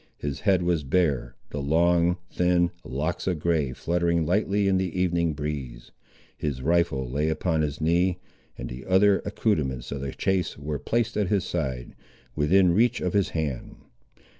His 0.17 0.39
head 0.39 0.63
was 0.63 0.83
bare, 0.83 1.35
the 1.51 1.61
long, 1.61 2.17
thin, 2.31 2.71
locks 2.83 3.27
of 3.27 3.37
grey 3.37 3.71
fluttering 3.71 4.25
lightly 4.25 4.67
in 4.67 4.77
the 4.77 4.99
evening 4.99 5.33
breeze. 5.33 5.91
His 6.35 6.63
rifle 6.63 7.07
lay 7.07 7.29
upon 7.29 7.61
his 7.61 7.79
knee, 7.79 8.17
and 8.57 8.67
the 8.67 8.83
other 8.87 9.21
accoutrements 9.25 9.91
of 9.91 10.01
the 10.01 10.11
chase 10.11 10.57
were 10.57 10.79
placed 10.79 11.17
at 11.17 11.27
his 11.27 11.43
side, 11.45 11.93
within 12.35 12.73
reach 12.73 12.99
of 12.99 13.13
his 13.13 13.29
hand. 13.37 13.75